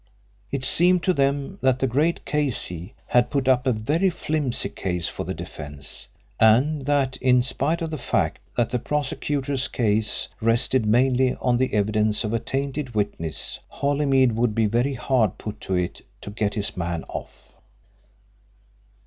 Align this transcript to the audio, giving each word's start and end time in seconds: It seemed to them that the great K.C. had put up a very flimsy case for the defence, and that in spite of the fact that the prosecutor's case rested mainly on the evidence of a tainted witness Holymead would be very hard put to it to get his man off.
It 0.51 0.65
seemed 0.65 1.03
to 1.03 1.13
them 1.13 1.59
that 1.61 1.77
the 1.77 1.85
great 1.85 2.25
K.C. 2.25 2.95
had 3.05 3.29
put 3.29 3.47
up 3.47 3.67
a 3.67 3.71
very 3.71 4.09
flimsy 4.09 4.69
case 4.69 5.07
for 5.07 5.25
the 5.25 5.33
defence, 5.35 6.07
and 6.39 6.87
that 6.87 7.17
in 7.17 7.43
spite 7.43 7.83
of 7.83 7.91
the 7.91 7.99
fact 7.99 8.39
that 8.57 8.71
the 8.71 8.79
prosecutor's 8.79 9.67
case 9.67 10.27
rested 10.41 10.87
mainly 10.87 11.35
on 11.35 11.57
the 11.57 11.75
evidence 11.75 12.23
of 12.23 12.33
a 12.33 12.39
tainted 12.39 12.95
witness 12.95 13.59
Holymead 13.67 14.31
would 14.35 14.55
be 14.55 14.65
very 14.65 14.95
hard 14.95 15.37
put 15.37 15.61
to 15.61 15.75
it 15.75 16.01
to 16.21 16.31
get 16.31 16.55
his 16.55 16.75
man 16.75 17.03
off. 17.03 17.53